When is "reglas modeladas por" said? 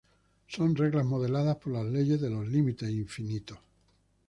0.75-1.73